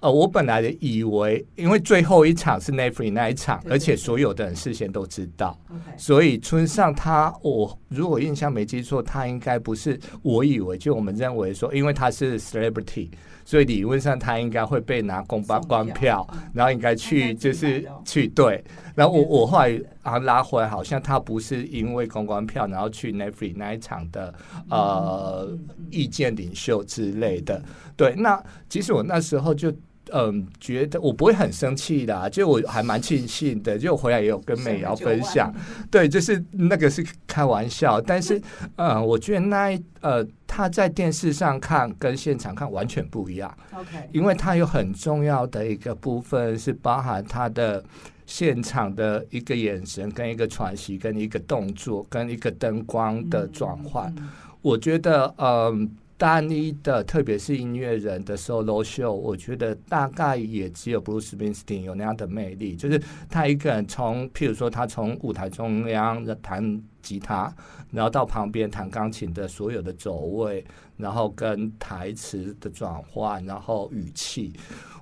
[0.08, 5.58] 我本来的以为，因为最后一场是 Netflix 那一场，对对对，而且所有的人事先都知道
[5.98, 13.08] 所以村上他，我如果印象没记错，他应该不是我以为，就我们认为说，因为他是 celebrity。
[13.42, 18.62] 所以理论上他应该会被拿公关官票，然后应该去就是去对。
[18.94, 24.32] 然后我我后来啊拉回来，好像他不是因为公关票，然后去 Netflix 那一场的
[24.68, 25.58] 呃
[25.90, 27.60] 意见领袖之类的。
[27.96, 29.72] 对，那其实我那时候就。
[30.12, 35.54] 嗯，觉得我不会很生气的，就我还蛮庆幸的，就回来也有跟美瑶分享，
[35.90, 38.40] 对，就是那个是开玩笑，但是
[38.76, 47.84] 呃，我觉得那呃他在电视上看跟现场看完全不一样，OK，因为他有很重要的一个部分是包含他的
[48.26, 54.12] 现场的一个眼神跟一个喘息跟一个动作跟一个灯光的转换，
[54.60, 55.88] 我觉得嗯。
[56.20, 66.62] 单一的，特别是音乐人的 solo show，我觉得大概也只有 Bruce Springsteen 有那样的魅力，就是他一个人从，譬如说他从舞台中央的弹
[67.02, 67.52] 吉他，
[67.90, 70.64] 然后到旁边弹钢琴的所有的走位，
[70.96, 74.52] 然后跟台词的转换，然后语气，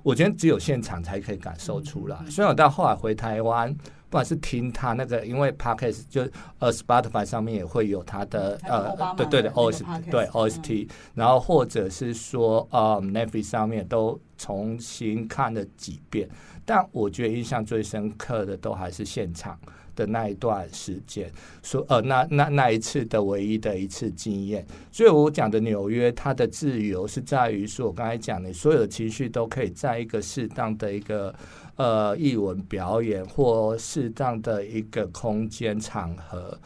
[0.03, 2.17] 我觉得只有现场才可以感受出来。
[2.29, 3.75] 虽然我到后来回台湾。
[4.11, 16.27] 不管是听他那个，因为 Podcast 就呃 Spotify 上面也会有他的呃，对对的 OST 对 OST，然后或者是说呃 Netflix 上面都重新看了几遍，
[16.65, 19.59] 但我觉得印象最深刻的都还是现场
[19.99, 21.29] 的那一段时间，
[21.61, 31.35] 说呃那那那一次的唯一的一次经验，所以我讲的纽约它的自由是在于说，我刚才讲的所有的情绪都可以在一个适当的一个。
[31.79, 36.59] 呃，译文表演或适当的一个空间场合，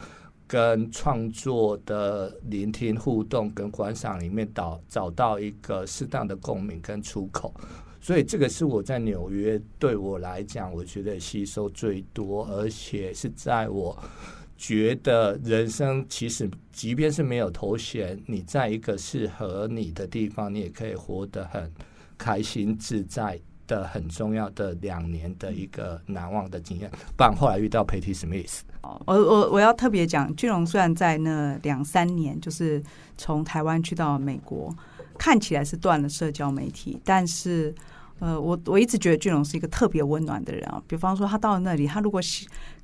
[0.44, 7.54] 跟创作的聆听互动跟观赏里面找找到一个适当的共鸣跟出口，
[8.04, 13.98] 所以这个是我在纽约对我来讲，我觉得吸收最多，而且是在我
[14.58, 21.72] 觉得人生其实即便是没有头衔，你在一个适合你的地方，你也可以活得很
[22.18, 23.40] 开心自在。
[23.66, 28.60] 的很重要的两年的一个难忘的经验，不然后来遇到 Patty Smith。
[29.06, 32.82] 我我我要特别讲，俊龙虽然在那两三年，就是
[33.16, 34.70] 从台湾去到美国，
[35.18, 37.74] 看起来是断了社交媒体，但是
[38.20, 40.80] 呃，我我一直觉得俊龙是一个特别温暖的人啊。
[40.86, 42.20] 比方说，他到了那里，他如果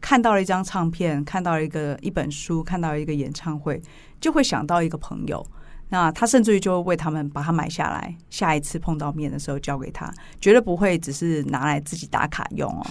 [0.00, 3.80] 看到了一张唱片，看到了一个一本书，看到了一个演唱会，
[4.20, 5.46] 就会想到一个朋友。
[5.90, 12.84] 那他甚至于就会为他们把它买下来，下一次碰到面的时候交给他，绝对不会只是拿来自己打卡用哦。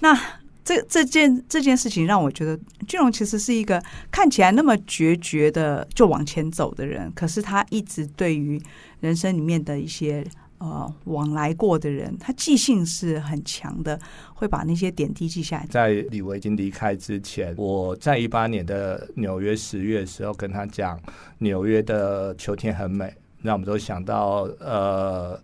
[0.00, 0.18] 那
[0.64, 8.60] 这这件这件事情让我觉得，俊龙其实是一个看起来那么决绝的就往前走的人，可是他一直对于
[9.00, 10.26] 人生里面的一些。
[10.64, 14.00] 呃，往来过的人，他记性是很强的，
[14.32, 15.66] 会把那些点滴记下来。
[15.66, 20.98] 在李维已经离开之前，我在一八年的纽约十月的时候跟他讲，
[21.36, 25.38] 纽约的秋天很美，那我们都想到呃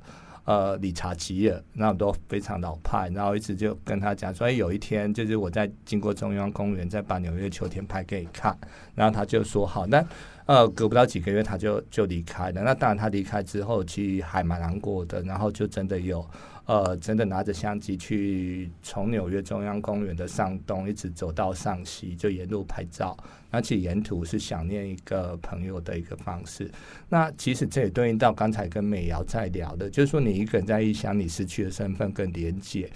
[0.44, 8.56] 呃理查吉尔，那我都非常老派，然后一直就跟他讲，所以有一天就是我在经过中央公园，再把纽约秋天拍给你看，
[8.94, 10.02] 然后他就说好，那。
[10.50, 12.60] 呃，隔不到几个月他就就离开了。
[12.60, 15.22] 那当然他离开之后，其实还蛮难过的。
[15.22, 16.28] 然后就真的有。
[16.66, 23.16] 呃，真的拿着相机去从纽约中央公园的上东一直走到上西，就沿路拍照。
[23.52, 26.68] 而且沿途是想念一个朋友的一个方式。
[27.08, 32.90] 那其实这也对应到刚才跟美瑶在聊的，就是说你一个人在异乡，你失去了身份跟连接。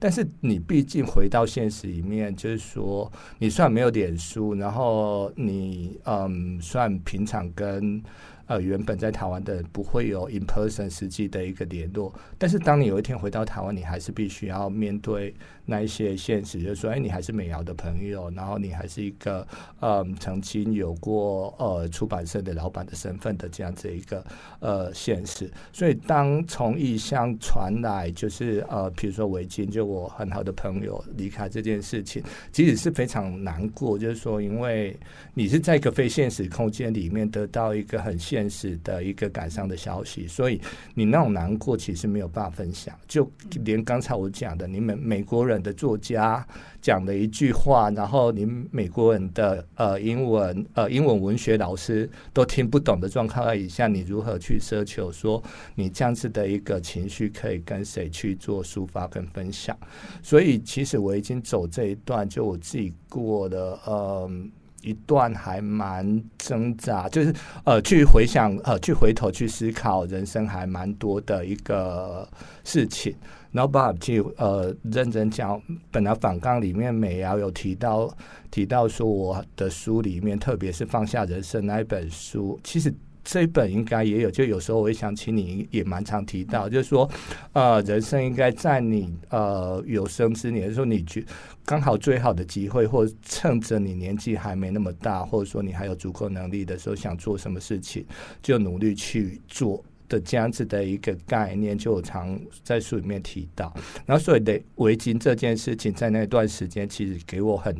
[0.00, 8.02] 但是你毕竟回到现实里面，就是说你算没有点书，然后你嗯算平常跟。
[8.50, 15.32] 呃，原本在台湾的不会有 in person 实际的一个联络，但是当你有一天回到台湾，你还是必须要面对
[15.64, 19.46] 那一些现实，就是说，哎，你还是美瑶的朋友，然后你还是一个
[19.78, 24.26] 呃曾经有过呃出版社的老板的身份的这样子一个
[24.58, 25.48] 呃现实。
[25.72, 32.20] 所以当从异乡传来，就是呃，比如说维京，就我很好的朋友离开这件事情，
[32.50, 34.98] 其实是非常难过，就是说，因为
[35.34, 40.58] 你是在一个非现实空间里面得到一个很现现实的一个感伤的消息，所以
[40.94, 42.98] 你那种难过其实没有办法分享。
[43.06, 43.30] 就
[43.64, 46.46] 连刚才我讲的，你们美国人的作家
[46.80, 55.42] 讲的一句话，然后你美国人的呃英文呃英文文学老师都听不懂的状况以下，你如何去奢求说
[55.74, 59.76] 你这样子的一个情绪可以跟谁去做抒发跟分享？
[60.22, 64.30] 所以其实我已经走这一段，就我自己过的呃。
[64.82, 72.28] 一段还蛮挣扎，就是呃，去回想呃，去回头去思考人生还蛮多的一个
[72.64, 73.14] 事情。
[73.52, 75.60] 然后把去呃认真讲，
[75.90, 78.08] 本来反纲里面美瑶有提到
[78.50, 82.94] 提到说我的书里面，特别是放下人生那一本书，其实。
[83.22, 87.08] 这本应该也有，就有时候我会想起你，也蛮常提到，就是说，
[87.52, 91.22] 呃，人生应该在你呃有生之年的时候，你觉
[91.70, 98.04] 刚好最好的机会，或趁着你年纪还没那么大，或者说你还有足够能力的时候，想做什么事情，
[98.42, 103.72] 就努力去做的这样子的一个概念，就常在书里面提到。
[104.04, 107.72] 然后，所以的围巾这件事情，在那段时间，其实给我很。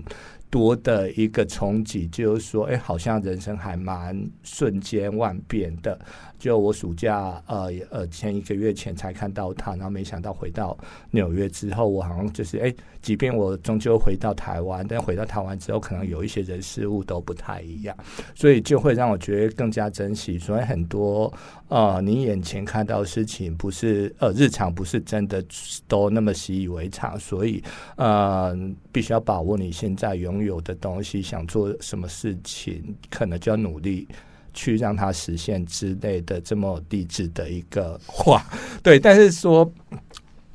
[0.50, 5.98] 多的一个冲击，就是说，哎，好像人生还蛮瞬间万变的。
[6.38, 10.76] 就我暑假，呃呃，前一个月前才看到他，然后没想到回到
[11.10, 17.94] 纽约之后，我好像就是，哎，即便我终究回到台湾，但回到台湾之后，可能有一些人事物都不太一样，
[18.34, 20.38] 所以就会让我觉得更加珍惜。
[20.38, 21.32] 所以很多，
[21.70, 25.42] 呃，你眼前看到的事情，不是呃日常，不是真的
[25.88, 27.62] 都那么习以为常，所以，
[27.96, 28.54] 呃，
[28.92, 34.06] 必须要把握你现在拥有的东西，想做什么事情，可能就要努力。
[34.52, 38.44] 去让它实现之类的这么励志的一个话，
[38.82, 39.72] 对，但是说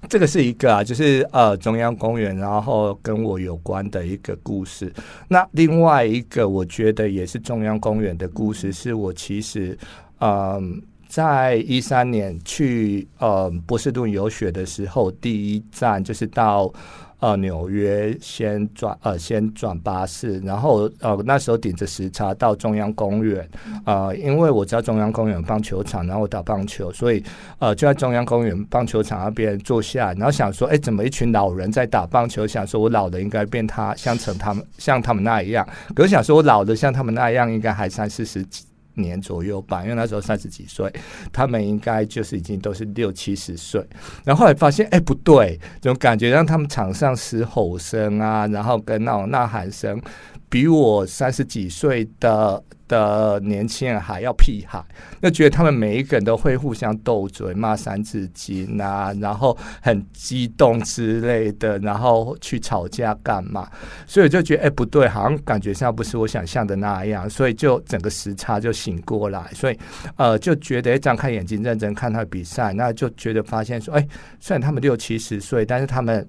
[0.09, 4.93] 这个是一个啊，就是呃中央公园，然后跟我有关的一个故事。
[5.29, 9.77] 那另外一个我觉得也是中央公园的故事，是我其实
[10.19, 16.71] 嗯、在一三年去呃波士顿游学的时候，第一站就是到。
[17.19, 23.49] 呃，纽约先转呃先转巴士，然后呃那时候顶着时差到中央公园，
[23.85, 27.23] 呃，因为我知道中央公园有棒球场，然后我打棒球，所以
[27.57, 32.45] 呃就在中央公园棒球场那边坐下，然后想说，哎，怎么一群老人在打棒球？
[32.45, 38.65] 想说我老了应该变他像成他们像他们那一样，可是想说我老的像他们那样，应该还三四十几。
[38.95, 40.91] 年左右吧，因为那时候三十几岁，
[41.31, 43.85] 他们应该就是已经都是六七十岁。
[44.23, 50.01] 然后后来发现，哎，不对，这种感觉让他们场上嘶吼声啊，然后跟那种呐喊声，
[50.49, 52.63] 比我三十几岁的。
[52.87, 54.83] 的年轻人还要屁孩，
[55.19, 63.69] 那觉得他们每一个人都会互相斗嘴、骂三字经啊，然后很激动之类的，然后去吵架干嘛？
[64.05, 69.79] 所以我就觉得哎不对，好像感觉上不是我想象的那样，所以就整个时差就醒过来，所以
[70.17, 74.07] 呃就觉得张开眼睛认真看他的比赛，那就觉得发现说，哎，
[74.39, 76.27] 虽然他们六七十岁，但是他们。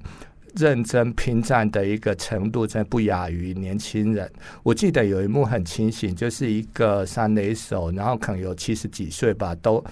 [0.56, 4.30] 认真拼战的一个程度，真的不亚于年轻人。
[4.62, 9.84] 我记得有一幕很清醒，就是一个三垒手，然后可能有七十几岁吧，都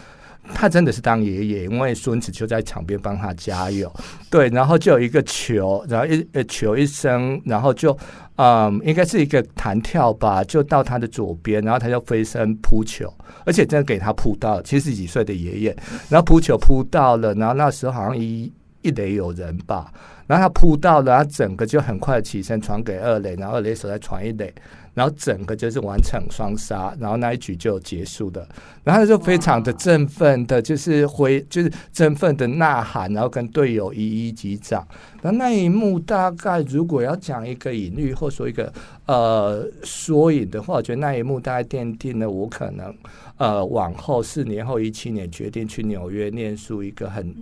[0.54, 3.92] 他真的是当爷爷，因为孙子就在场边帮他加油。
[4.30, 7.96] 对，然后就有一个球，然后一呃球一声，然后就
[8.36, 13.12] 嗯，应该是一个弹跳吧，就到他的左边，然后他就飞身扑球，
[13.46, 15.76] 而且真的给他扑到七十几岁的爷爷，
[16.08, 18.52] 然后扑球扑到了，然后那时候好像一。
[18.84, 19.90] 一垒有人吧，
[20.26, 24.52] 然后他扑到了，他整个就很快起身传给二垒，然后二垒手再传一垒。
[24.94, 28.46] 然后整个就是完成双杀，然后那一局就结束了。
[28.84, 34.86] 然后他就非常的振奋的，就是回就是振奋的呐喊，然后跟队友一一击掌。
[35.22, 38.72] 那那一幕大概如果要讲一个隐喻，或说一个
[39.06, 42.94] 呃缩影的话，我觉得那一幕大概奠定了我可能
[43.36, 47.34] 呃往后四年后一七年决定去纽约念书一个很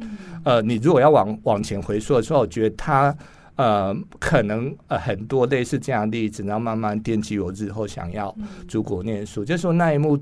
[0.44, 3.16] 呃，你如果要往往前回溯的时候，我觉得他。
[3.54, 8.34] 呃，可能呃很多类似这样的例子，然后慢慢奠基我日后想要
[8.66, 9.44] 出国念书。
[9.44, 10.18] 嗯、就是说那一幕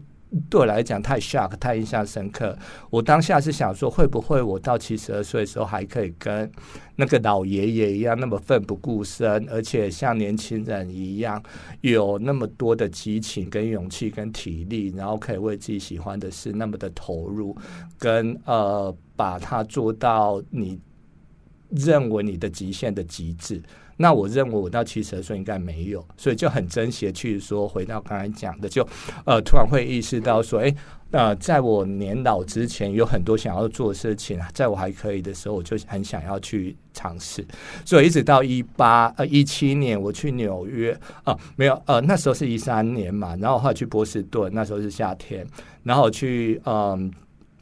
[0.49, 2.57] 对我来讲太 shock，太印象深刻。
[2.89, 6.51] 我当下是想说，会不会我到七十二岁的时候还可以跟
[6.97, 11.43] 那个老爷爷一样那么奋不顾身，而且像年轻人一样
[11.81, 17.57] 有那么多的激情、跟勇气、跟体力，然后可以为自己喜欢的事那么的投入，
[17.99, 20.78] 跟呃把它做到你。
[21.72, 23.62] 认为你的极限的极致，
[24.01, 28.82] 那我认为我到七十岁应该没有，所以就很真实的去说，回到刚才讲的，就
[29.26, 30.74] 呃突然会意识到说，哎，
[31.11, 37.46] 呃，在我年老之前，有很多想要做的事情，在我还可以的时候，我就很想要去尝试。
[37.84, 45.46] 所以一直到一八呃一七年，我去纽约啊，没有呃那时候是一三年嘛，然后后来去波士顿，那时候是夏天，
[45.82, 47.12] 然后去嗯。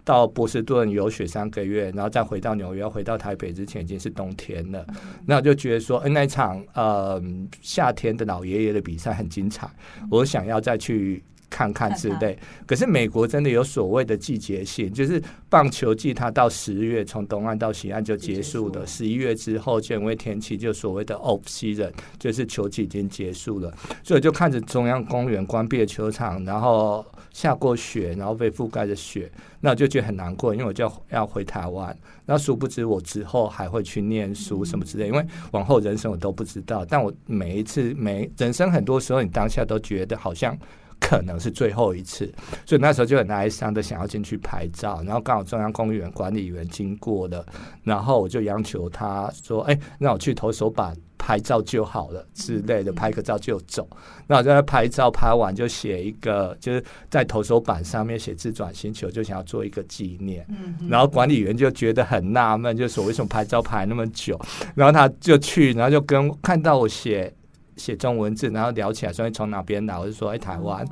[0.09, 4.83] 到波士顿游学三个月，然后再回到纽约，回到台北之前已经是冬天了。
[5.27, 7.23] 那我就觉得说，那场呃
[7.61, 9.69] 夏天的老爷爷的比赛很精彩，
[10.11, 12.39] 我想要再去看看之类。
[12.67, 23.73] 可是美国真的有所谓的季节性，就是棒球季它到十月从东岸到西岸就结束了，十一月之后就因为天气就所谓的 off season，就是球季已经结束了，
[24.03, 27.05] 所以就看着中央公园关闭的球场，然后。
[27.31, 29.31] 下过雪，然后被覆盖着雪，
[29.61, 31.97] 那我就觉得很难过，因为我就要回台湾。
[32.25, 36.85] 那殊不知我之后还会去念书什么之类，因为往后人生我都不知道。
[36.85, 40.57] 但我每一次，每人生很多时候，你当下都觉得好像
[41.01, 42.33] 可能是最后一次，
[42.67, 45.03] 所以那时候就很哀伤的想要进去拍照。
[45.05, 47.45] 然后刚好中央公园管理员经过了，
[47.83, 53.87] 然后我就央求他说：“哎，让我去投手板。”拍照就好了之类的，拍个照就走。
[54.27, 60.47] 那我在拍照拍完就写一个，就是在投手板上面写“自转星球”，就想要做一个纪念。
[60.89, 64.41] 然后管理员就觉得很纳闷，就说为什么拍照拍那么久？
[64.75, 67.31] 然后他就去，然后就跟看到我写
[67.79, 70.87] 写中文字，然后聊起来说：“从哪边来？”我就说：“哎，台湾。”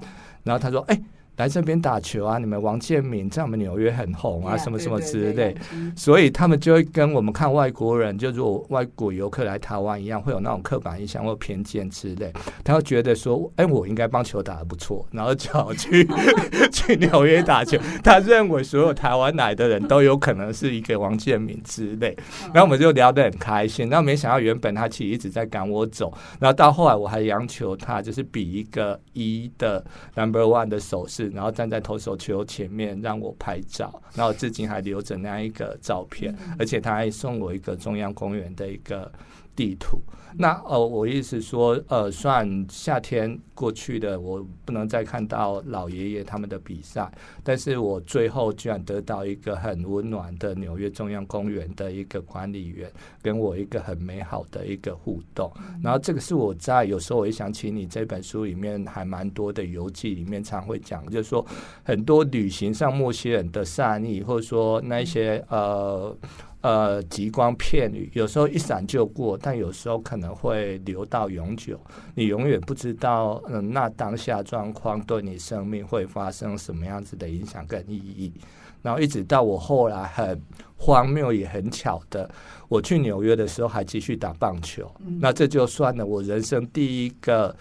[0.44, 0.98] 然后他说：“哎。”
[1.36, 2.38] 来这边打球啊！
[2.38, 5.54] 你们王建民在我们纽约很红啊，什么什么之类，
[5.94, 12.32] 所以他们就会跟我们看外国人，就如果外国游客来台湾一样，会有那种刻板印象或偏见之类。
[12.64, 16.08] 他会觉得说，哎，我应该棒球打得不错，然后就要去
[16.72, 17.78] 去纽约打球。
[18.02, 22.16] 他认为所有台湾来的人都有可能是一个王建民之类。
[22.46, 23.90] 然后我们就聊得很开心。
[23.90, 26.10] 然后没想到原本他其实一直在赶我走，
[26.40, 29.84] 然后到后来我还央求他，就是比一个一的
[30.14, 31.25] number one 的手势。
[31.34, 39.10] 然后站在投手球前面让我拍照，然后至今还留着那一个照片，而且他还送我一个中央公园的一个
[39.56, 40.00] 地图。
[40.38, 47.10] 那呃，我意思说，呃，算夏天过去的，我不能再看到老爷爷他们的比赛，
[47.42, 52.92] 但是我最后居然得到一个很温暖的纽约中央公园的一个管理员，
[53.22, 55.50] 跟我一个很美好的一个互动。
[55.82, 61.42] 然后这个是我在有时候我一想起你这本书里面还蛮多的游记里面常会讲，就是说
[61.82, 66.14] 很多旅行上墨西人的善意，或者说那些呃。
[66.66, 71.80] 呃，极光片羽，有时候一闪就过，但有时候可能会留到永久。
[72.16, 78.32] 你永远不知道，嗯，那当下状况对你生命会发生什么样子的影响跟意义。
[78.82, 80.42] 然后一直到我后来很
[80.76, 82.28] 荒谬也很巧的，
[82.68, 86.04] 我去纽约的时候还继续打棒球，嗯、那这就算了。
[86.04, 87.54] 我人生第一个。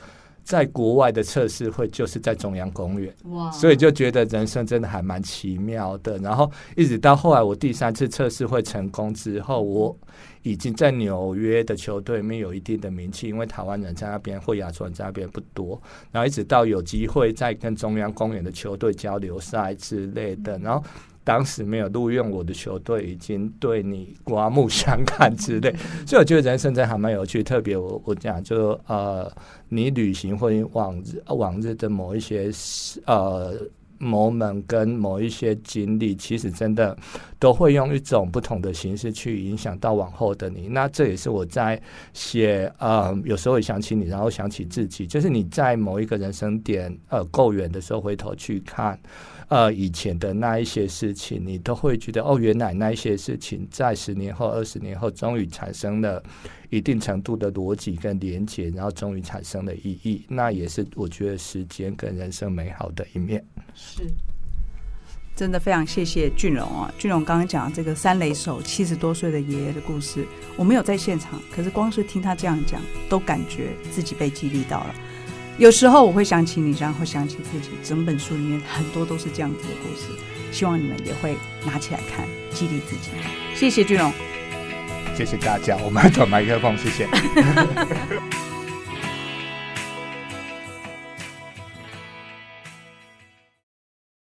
[0.45, 3.49] 在国外的测试会就是在中央公园，哇！
[3.51, 6.19] 所以就觉得人生真的还蛮奇妙的。
[6.19, 9.97] 然后一直到后来我第三次测试会成功之后，我
[10.43, 15.81] 已经在纽约的球队里面有一定的名气，因为台湾人在那边或亚洲人在那边不多。
[16.11, 20.85] 然后一直到有机会再跟中央公园的球队交流赛之类的，然后。
[21.25, 27.43] 当时没有录用我的球队，已经对你刮目相看之类，所以我觉得人生真还蛮有趣。
[27.43, 29.29] 特别我我讲就呃，
[29.67, 32.51] 你旅行或往日往日的某一些
[33.05, 33.53] 呃
[33.99, 36.95] moment 跟某一些经历，其实真的
[37.39, 40.67] 都会用一种不同的形式去影响到往后的你。
[40.67, 41.81] 那这也是我在
[42.13, 48.99] 写，呃，有时候会想起你，然后想起自己，就是你在某一个人生点，呃，够远的时候，回头去看。
[49.47, 56.23] 呃，以前的那一些事情，你都会觉得哦，原来那一些事情在十年后、二十年后，终于产生了
[56.71, 60.25] 一定程度的逻辑跟连结，然后终于产生了意义。
[60.27, 63.45] 那也是我觉得时间跟人生美好的一面。
[63.75, 64.01] 是，
[65.35, 66.91] 真的非常谢谢俊龙啊！
[66.97, 70.25] 俊龙刚刚讲这个三雷手七十多岁的爷爷的故事，
[70.57, 74.95] 我没有在现场，可是光是听他这样讲，都感觉自己被激励到了。
[75.57, 77.69] 有时候我会想起你，然后想起自己。
[77.83, 80.07] 整本书里面很多都是这样子的故事，
[80.51, 83.09] 希望你们也会拿起来看，激励自己。
[83.55, 84.11] 谢谢俊龙，
[85.15, 85.77] 谢谢大家。
[85.77, 87.07] 我们转麦克风，谢谢。